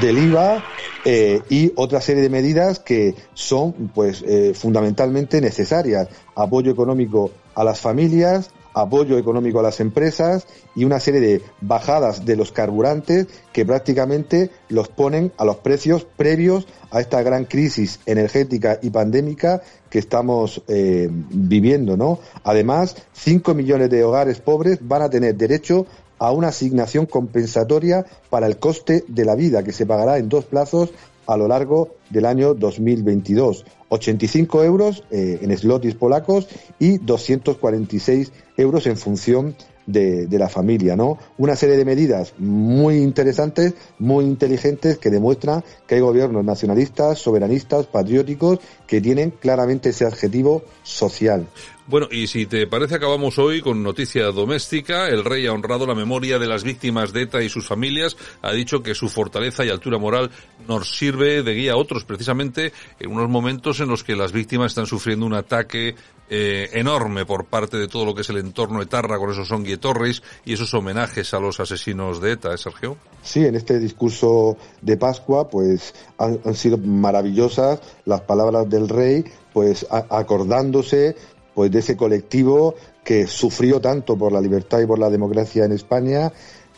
del 0.00 0.18
IVA 0.18 0.64
eh, 1.04 1.42
y 1.50 1.72
otra 1.76 2.00
serie 2.00 2.22
de 2.22 2.30
medidas 2.30 2.78
que 2.78 3.14
son 3.34 3.90
pues 3.94 4.24
eh, 4.26 4.52
fundamentalmente 4.54 5.40
necesarias. 5.40 6.08
Apoyo 6.34 6.72
económico 6.72 7.30
a 7.54 7.64
las 7.64 7.80
familias, 7.80 8.50
apoyo 8.72 9.18
económico 9.18 9.60
a 9.60 9.62
las 9.62 9.80
empresas 9.80 10.46
y 10.74 10.84
una 10.84 11.00
serie 11.00 11.20
de 11.20 11.42
bajadas 11.60 12.24
de 12.24 12.36
los 12.36 12.50
carburantes 12.52 13.26
que 13.52 13.66
prácticamente 13.66 14.50
los 14.68 14.88
ponen 14.88 15.32
a 15.36 15.44
los 15.44 15.56
precios 15.56 16.04
previos 16.04 16.66
a 16.90 17.00
esta 17.00 17.22
gran 17.22 17.44
crisis 17.44 18.00
energética 18.06 18.78
y 18.80 18.90
pandémica 18.90 19.60
que 19.90 19.98
estamos 19.98 20.62
eh, 20.68 21.08
viviendo, 21.10 21.96
¿no? 21.96 22.20
Además, 22.44 22.96
5 23.12 23.54
millones 23.54 23.90
de 23.90 24.04
hogares 24.04 24.40
pobres 24.40 24.78
van 24.80 25.02
a 25.02 25.10
tener 25.10 25.34
derecho 25.34 25.86
a 26.18 26.32
una 26.32 26.48
asignación 26.48 27.06
compensatoria 27.06 28.06
para 28.30 28.46
el 28.46 28.58
coste 28.58 29.04
de 29.08 29.24
la 29.24 29.34
vida 29.34 29.62
que 29.62 29.72
se 29.72 29.86
pagará 29.86 30.18
en 30.18 30.28
dos 30.28 30.44
plazos 30.44 30.90
a 31.26 31.36
lo 31.36 31.46
largo 31.46 31.90
del 32.10 32.26
año 32.26 32.54
2022. 32.54 33.64
85 33.90 34.64
euros 34.64 35.04
eh, 35.10 35.38
en 35.42 35.56
slotis 35.56 35.94
polacos 35.94 36.48
y 36.78 36.98
246 36.98 38.28
euros 38.28 38.47
en 38.58 38.96
función 38.96 39.54
de, 39.86 40.26
de, 40.26 40.38
la 40.38 40.48
familia, 40.48 40.96
¿no? 40.96 41.18
Una 41.38 41.56
serie 41.56 41.76
de 41.76 41.84
medidas 41.84 42.34
muy 42.38 42.96
interesantes, 42.96 43.74
muy 43.98 44.24
inteligentes, 44.24 44.98
que 44.98 45.10
demuestran 45.10 45.64
que 45.86 45.94
hay 45.94 46.00
gobiernos 46.00 46.44
nacionalistas, 46.44 47.18
soberanistas, 47.20 47.86
patrióticos, 47.86 48.58
que 48.86 49.00
tienen 49.00 49.30
claramente 49.30 49.90
ese 49.90 50.04
adjetivo 50.04 50.64
social. 50.82 51.46
Bueno, 51.88 52.06
y 52.10 52.26
si 52.26 52.44
te 52.44 52.66
parece, 52.66 52.96
acabamos 52.96 53.38
hoy 53.38 53.62
con 53.62 53.82
noticia 53.82 54.26
doméstica. 54.26 55.08
El 55.08 55.24
rey 55.24 55.46
ha 55.46 55.54
honrado 55.54 55.86
la 55.86 55.94
memoria 55.94 56.38
de 56.38 56.46
las 56.46 56.62
víctimas 56.62 57.14
de 57.14 57.22
ETA 57.22 57.42
y 57.42 57.48
sus 57.48 57.66
familias. 57.66 58.14
Ha 58.42 58.52
dicho 58.52 58.82
que 58.82 58.94
su 58.94 59.08
fortaleza 59.08 59.64
y 59.64 59.70
altura 59.70 59.96
moral 59.96 60.30
nos 60.68 60.98
sirve 60.98 61.42
de 61.42 61.54
guía 61.54 61.72
a 61.72 61.76
otros, 61.76 62.04
precisamente 62.04 62.74
en 63.00 63.10
unos 63.10 63.30
momentos 63.30 63.80
en 63.80 63.88
los 63.88 64.04
que 64.04 64.16
las 64.16 64.32
víctimas 64.32 64.72
están 64.72 64.84
sufriendo 64.84 65.24
un 65.24 65.32
ataque 65.32 65.94
eh, 66.30 66.70
enorme 66.74 67.24
por 67.24 67.46
parte 67.46 67.76
de 67.76 67.88
todo 67.88 68.04
lo 68.04 68.14
que 68.14 68.22
es 68.22 68.28
el 68.30 68.38
entorno 68.38 68.82
etarra 68.82 69.18
con 69.18 69.30
esos 69.30 69.48
Torres 69.80 70.22
y 70.44 70.54
esos 70.54 70.72
homenajes 70.74 71.32
a 71.34 71.40
los 71.40 71.60
asesinos 71.60 72.20
de 72.20 72.32
ETA, 72.32 72.54
¿eh, 72.54 72.58
Sergio? 72.58 72.96
Sí, 73.22 73.44
en 73.44 73.54
este 73.54 73.78
discurso 73.78 74.56
de 74.82 74.96
Pascua, 74.96 75.48
pues 75.48 75.94
han 76.18 76.54
sido 76.54 76.78
maravillosas 76.78 77.80
las 78.04 78.22
palabras 78.22 78.68
del 78.68 78.88
rey, 78.88 79.24
pues 79.52 79.86
acordándose 79.90 81.16
pues 81.54 81.70
de 81.70 81.80
ese 81.80 81.96
colectivo 81.96 82.76
que 83.02 83.26
sufrió 83.26 83.80
tanto 83.80 84.16
por 84.16 84.32
la 84.32 84.40
libertad 84.40 84.80
y 84.80 84.86
por 84.86 84.98
la 84.98 85.10
democracia 85.10 85.64
en 85.64 85.72
España 85.72 86.32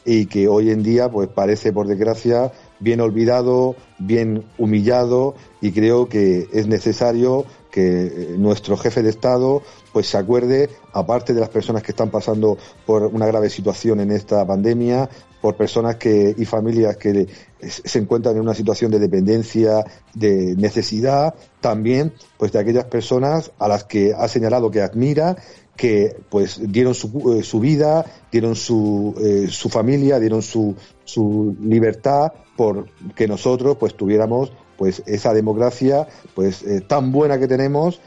y 0.05 0.27
que 0.27 0.49
hoy 0.49 0.71
en 0.71 0.83
día 0.83 1.11
pues 1.11 1.29
parece 1.29 1.73
por 1.73 1.87
desgracia 1.87 2.53
bien 2.79 3.01
olvidado, 3.01 3.77
bien 3.99 4.45
humillado 4.59 5.35
y 5.61 5.73
creo 5.73 6.09
que 6.09 6.49
es 6.53 6.67
necesario 6.67 7.45
que 7.71 8.07
eh, 8.07 8.35
nuestro 8.37 8.77
jefe 8.77 9.03
de 9.03 9.11
Estado 9.11 9.63
pues 9.93 10.07
se 10.09 10.19
acuerde, 10.19 10.71
aparte 10.93 11.35
de 11.35 11.41
las 11.41 11.49
personas 11.49 11.83
que 11.83 11.93
están 11.93 12.11
pasando 12.11 12.59
por 12.87 13.05
una 13.05 13.27
grave 13.27 13.51
situación 13.51 14.01
en 14.01 14.11
esta 14.11 14.47
pandemia, 14.47 15.09
por 15.41 15.57
personas 15.57 15.97
que 15.97 16.35
y 16.37 16.45
familias 16.45 16.97
que 16.97 17.27
se 17.61 17.99
encuentran 17.99 18.37
en 18.37 18.43
una 18.43 18.55
situación 18.55 18.91
de 18.91 18.99
dependencia, 18.99 19.85
de 20.15 20.55
necesidad, 20.57 21.35
también 21.61 22.13
pues 22.39 22.53
de 22.53 22.59
aquellas 22.59 22.85
personas 22.85 23.51
a 23.59 23.69
las 23.69 23.85
que 23.85 24.13
ha 24.17 24.29
señalado 24.29 24.71
que 24.71 24.83
admira, 24.83 25.37
que 25.77 26.15
pues 26.29 26.61
dieron 26.71 26.95
su, 26.95 27.39
eh, 27.39 27.43
su 27.43 27.59
vida, 27.59 28.05
dieron 28.31 28.55
su, 28.55 29.15
eh, 29.19 29.49
su 29.51 29.71
familia, 29.71 30.21
dieron 30.21 30.43
su, 30.43 30.75
su 31.05 31.57
libertad 31.61 32.33
por 32.55 32.87
que 33.17 33.27
nosotros 33.27 33.79
pues 33.79 33.95
tuviéramos 33.97 34.53
pues 34.81 35.03
esa 35.05 35.35
democracia 35.35 36.09
pues 36.35 36.63
eh, 36.63 36.81
tan 36.81 37.13
buena 37.13 37.39
que 37.39 37.47
tenemos 37.47 38.01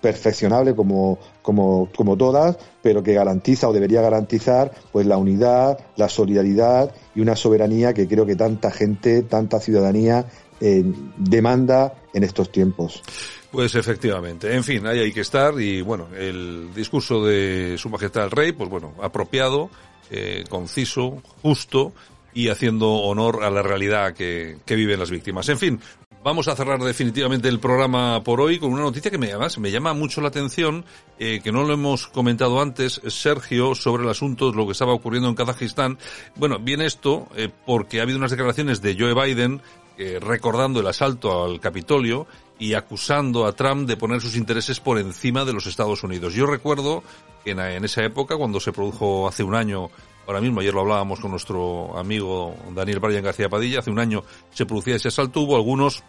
perfeccionable 0.00 0.74
como, 0.74 1.18
como, 1.42 1.90
como 1.94 2.16
todas, 2.16 2.56
pero 2.80 3.02
que 3.02 3.12
garantiza 3.12 3.68
o 3.68 3.74
debería 3.74 4.00
garantizar 4.00 4.72
pues 4.90 5.06
la 5.06 5.18
unidad, 5.18 5.78
la 5.96 6.08
solidaridad 6.08 6.94
y 7.14 7.20
una 7.20 7.36
soberanía 7.36 7.92
que 7.92 8.08
creo 8.08 8.24
que 8.24 8.36
tanta 8.36 8.70
gente, 8.70 9.20
tanta 9.24 9.60
ciudadanía 9.60 10.24
eh, 10.62 10.82
demanda 11.18 11.92
en 12.14 12.24
estos 12.24 12.50
tiempos. 12.50 13.02
Pues 13.50 13.74
efectivamente. 13.74 14.54
En 14.54 14.64
fin, 14.64 14.86
ahí 14.86 15.00
hay 15.00 15.12
que 15.12 15.20
estar 15.20 15.60
y 15.60 15.82
bueno, 15.82 16.06
el 16.16 16.72
discurso 16.74 17.22
de 17.22 17.76
Su 17.76 17.90
Majestad 17.90 18.24
el 18.24 18.30
Rey, 18.30 18.52
pues 18.52 18.70
bueno, 18.70 18.94
apropiado, 19.02 19.68
eh, 20.10 20.44
conciso, 20.48 21.22
justo 21.42 21.92
y 22.34 22.48
haciendo 22.48 22.90
honor 22.90 23.44
a 23.44 23.50
la 23.50 23.62
realidad 23.62 24.12
que, 24.12 24.56
que 24.66 24.74
viven 24.74 24.98
las 24.98 25.10
víctimas. 25.10 25.48
En 25.48 25.58
fin, 25.58 25.80
Vamos 26.24 26.48
a 26.48 26.56
cerrar 26.56 26.80
definitivamente 26.80 27.48
el 27.48 27.60
programa 27.60 28.24
por 28.24 28.40
hoy 28.40 28.58
con 28.58 28.72
una 28.72 28.80
noticia 28.80 29.10
que 29.10 29.18
me, 29.18 29.28
además, 29.28 29.58
me 29.58 29.70
llama 29.70 29.92
mucho 29.92 30.22
la 30.22 30.28
atención, 30.28 30.86
eh, 31.18 31.42
que 31.44 31.52
no 31.52 31.64
lo 31.64 31.74
hemos 31.74 32.08
comentado 32.08 32.62
antes, 32.62 33.02
Sergio, 33.08 33.74
sobre 33.74 34.04
el 34.04 34.08
asunto 34.08 34.50
lo 34.50 34.64
que 34.64 34.72
estaba 34.72 34.94
ocurriendo 34.94 35.28
en 35.28 35.34
Kazajistán. 35.34 35.98
Bueno, 36.34 36.58
viene 36.58 36.86
esto 36.86 37.28
eh, 37.36 37.50
porque 37.66 38.00
ha 38.00 38.04
habido 38.04 38.16
unas 38.16 38.30
declaraciones 38.30 38.80
de 38.80 38.96
Joe 38.98 39.12
Biden 39.12 39.60
eh, 39.98 40.18
recordando 40.18 40.80
el 40.80 40.86
asalto 40.86 41.44
al 41.44 41.60
Capitolio 41.60 42.26
y 42.58 42.72
acusando 42.72 43.44
a 43.44 43.52
Trump 43.52 43.86
de 43.86 43.98
poner 43.98 44.22
sus 44.22 44.34
intereses 44.34 44.80
por 44.80 44.98
encima 44.98 45.44
de 45.44 45.52
los 45.52 45.66
Estados 45.66 46.04
Unidos. 46.04 46.32
Yo 46.32 46.46
recuerdo 46.46 47.02
que 47.44 47.50
en, 47.50 47.58
en 47.58 47.84
esa 47.84 48.02
época, 48.02 48.38
cuando 48.38 48.60
se 48.60 48.72
produjo 48.72 49.28
hace 49.28 49.44
un 49.44 49.54
año 49.54 49.90
ahora 50.26 50.40
mismo, 50.40 50.60
ayer 50.60 50.72
lo 50.72 50.80
hablábamos 50.80 51.20
con 51.20 51.32
nuestro 51.32 51.98
amigo 51.98 52.54
Daniel 52.74 53.00
Bryan 53.00 53.24
García 53.24 53.50
Padilla, 53.50 53.80
hace 53.80 53.90
un 53.90 53.98
año 53.98 54.24
se 54.50 54.64
producía 54.64 54.96
ese 54.96 55.08
asalto, 55.08 55.40
hubo 55.40 55.56
algunos 55.56 56.02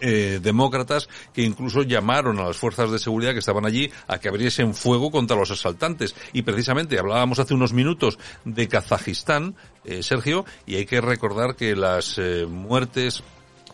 eh, 0.00 0.38
demócratas 0.40 1.08
que 1.32 1.42
incluso 1.42 1.82
llamaron 1.82 2.38
a 2.38 2.44
las 2.44 2.56
fuerzas 2.56 2.90
de 2.92 3.00
seguridad 3.00 3.32
que 3.32 3.40
estaban 3.40 3.66
allí 3.66 3.90
a 4.06 4.18
que 4.18 4.28
abriesen 4.28 4.74
fuego 4.74 5.10
contra 5.10 5.36
los 5.36 5.50
asaltantes. 5.50 6.14
Y 6.32 6.42
precisamente 6.42 6.98
hablábamos 6.98 7.40
hace 7.40 7.54
unos 7.54 7.72
minutos 7.72 8.18
de 8.44 8.68
Kazajistán, 8.68 9.56
eh, 9.84 10.02
Sergio, 10.02 10.44
y 10.66 10.76
hay 10.76 10.86
que 10.86 11.00
recordar 11.00 11.56
que 11.56 11.74
las 11.74 12.16
eh, 12.18 12.46
muertes 12.46 13.24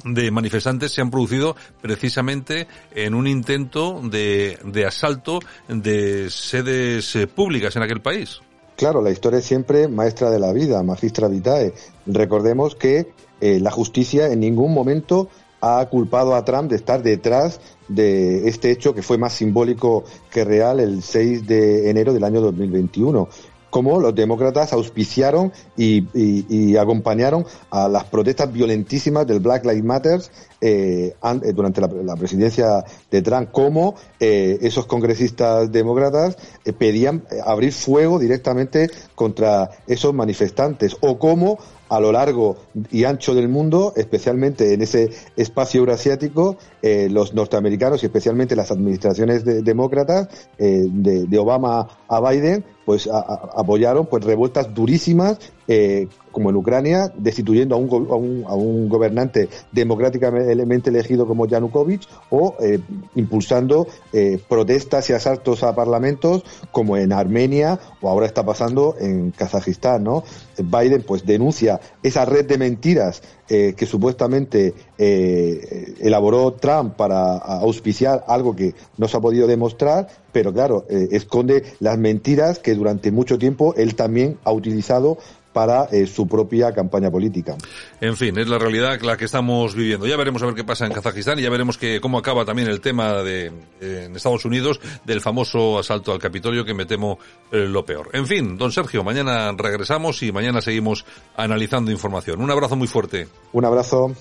de 0.05 0.31
manifestantes 0.31 0.93
se 0.93 1.03
han 1.03 1.11
producido 1.11 1.57
precisamente 1.83 2.69
en 2.95 3.15
un 3.15 3.27
intento 3.27 4.01
de, 4.03 4.59
de 4.65 4.87
asalto 4.87 5.41
de 5.69 6.31
sedes 6.31 7.17
públicas 7.35 7.77
en 7.77 7.83
aquel 7.83 8.01
país. 8.01 8.41
Claro, 8.77 9.03
la 9.03 9.11
historia 9.11 9.39
es 9.39 9.45
siempre 9.45 9.89
maestra 9.89 10.31
de 10.31 10.41
la 10.41 10.53
vida, 10.53 10.83
magistra 10.83 11.29
vitae. 11.29 11.75
Recordemos 12.07 12.75
que 12.75 13.13
la 13.41 13.71
justicia 13.71 14.33
en 14.33 14.41
ningún 14.41 14.75
momento 14.75 15.29
ha 15.65 15.87
culpado 15.87 16.35
a 16.35 16.45
Trump 16.45 16.69
de 16.71 16.77
estar 16.77 17.03
detrás 17.03 17.61
de 17.89 18.49
este 18.49 18.71
hecho 18.71 18.95
que 18.95 19.03
fue 19.03 19.17
más 19.19 19.33
simbólico 19.33 20.05
que 20.31 20.45
real 20.45 20.81
el 20.81 21.03
6 21.03 21.47
de 21.47 21.91
enero 21.91 22.13
del 22.13 22.25
año 22.25 22.41
2021 22.41 23.29
como 23.75 23.99
los 23.99 24.15
demócratas 24.15 24.73
auspiciaron 24.73 25.53
y, 25.77 26.77
acompañaron 26.77 27.45
a 27.73 27.89
las 27.89 28.05
protestas 28.05 28.53
violentísimas 28.53 29.27
del 29.27 29.41
Black 29.41 29.65
Lives 29.65 29.83
Matter 29.83 30.21
eh, 30.61 31.17
eh, 31.21 31.53
durante 31.53 31.81
la, 31.81 32.15
presidencia 32.15 32.85
de 33.11 33.21
Trump, 33.21 33.51
como 33.51 33.97
eh, 34.21 34.59
esos 34.63 34.87
congresistas 34.87 35.73
demócratas 35.73 36.37
pedían 36.79 37.25
abrir 37.45 37.73
fuego 37.73 38.21
directamente 38.21 38.89
contra 39.17 39.69
esos 39.89 40.15
manifestantes, 40.15 40.97
o 41.01 41.19
como 41.19 41.59
a 41.95 42.01
lo 42.01 42.11
largo 42.11 42.57
y 42.91 43.05
ancho 43.05 43.35
del 43.35 43.49
mundo, 43.49 43.93
especialmente 43.97 44.75
en 44.75 44.83
ese 44.83 45.11
espacio 45.37 45.79
euroasiático, 45.79 46.57
eh, 46.83 47.09
los 47.09 47.35
norteamericanos 47.35 48.03
y 48.03 48.07
especialmente 48.07 48.57
las 48.57 48.73
administraciones 48.73 49.45
demócratas 49.45 50.29
eh, 50.59 50.87
de, 50.89 51.39
Obama 51.39 51.87
a 52.09 52.21
Biden, 52.21 52.65
pues 52.85 53.09
apoyaron 53.09 54.07
pues 54.07 54.25
revueltas 54.25 54.75
durísimas 54.75 55.39
eh, 55.67 56.09
como 56.31 56.51
en 56.51 56.57
Ucrania, 56.57 57.13
destituyendo 57.17 57.77
a 57.77 57.79
un, 57.79 57.89
a 58.11 58.17
un, 58.17 58.45
a 58.49 58.55
un 58.55 58.89
gobernante 58.89 59.49
democráticamente 59.71 60.91
elegido 60.91 61.29
como 61.29 61.47
Yanukovych 61.47 62.09
o 62.31 62.57
eh, 62.61 62.81
impulsando 63.15 63.87
eh, 64.13 64.41
protestas 64.49 65.09
y 65.11 65.13
asaltos 65.13 65.63
a 65.63 65.77
parlamentos 65.77 66.43
como 66.73 66.97
en 66.97 67.13
Armenia 67.13 67.79
o 68.01 68.09
ahora 68.09 68.27
está 68.27 68.45
pasando 68.45 68.97
en 68.99 69.31
Kazajistán, 69.31 70.03
¿no? 70.03 70.25
Biden 70.59 71.05
pues 71.07 71.25
denuncia 71.25 71.81
esa 72.03 72.25
red 72.25 72.47
de 72.47 72.59
mentiras 72.59 73.23
que 73.47 73.87
supuestamente 73.87 74.73
elaboró 74.97 76.55
Trump 76.55 76.95
para 76.97 77.37
auspiciar 77.37 78.25
algo 78.27 78.57
que 78.57 78.75
no 78.97 79.07
se 79.07 79.17
ha 79.19 79.21
podido 79.21 79.47
demostrar, 79.47 80.09
pero 80.33 80.53
claro, 80.53 80.87
esconde 80.89 81.65
las 81.79 81.99
mentiras 81.99 82.59
que 82.59 82.75
durante 82.75 83.13
mucho 83.13 83.37
tiempo 83.37 83.75
él 83.77 83.97
también 83.97 84.39
ha 84.45 84.53
utilizado 84.53 85.19
para 85.55 85.85
eh, 85.85 86.07
su 86.07 86.27
propia 86.27 86.75
campaña 86.75 87.11
política. 87.11 87.57
En 88.01 88.17
fin, 88.17 88.37
es 88.37 88.49
la 88.49 88.59
realidad 88.59 89.01
la 89.01 89.17
que 89.17 89.25
estamos 89.25 89.75
viviendo. 89.75 90.07
Ya 90.07 90.17
veremos 90.17 90.43
a 90.43 90.47
ver 90.47 90.55
qué 90.55 90.65
pasa 90.65 90.85
en 90.85 90.93
Kazajistán 90.93 91.39
y 91.39 91.43
ya 91.43 91.51
veremos 91.51 91.79
que, 91.79 92.01
cómo 92.01 92.19
acaba 92.19 92.45
también 92.45 92.69
el 92.69 92.81
tema 92.81 93.23
de 93.23 93.47
eh, 93.81 94.05
en 94.07 94.17
Estados 94.17 94.45
Unidos 94.45 94.81
del 95.05 95.21
famoso 95.21 95.79
asalto 95.79 96.13
al 96.13 96.19
Capitolio 96.19 96.65
que 96.65 96.75
me 96.75 96.85
temo 96.85 97.19
eh, 97.53 97.67
lo 97.69 97.87
peor. 97.87 98.11
En 98.13 98.27
fin, 98.27 98.59
don 98.59 98.73
Sergio, 98.73 99.05
mañana 99.05 99.53
regresamos 99.57 100.23
y 100.25 100.33
mañana 100.33 100.61
seguimos 100.61 101.07
analizando 101.37 101.93
información. 101.93 102.43
Un 102.43 102.51
abrazo 102.51 102.75
muy 102.75 102.89
fuerte. 102.89 103.29
Un 103.53 103.65
abrazo. 103.65 104.15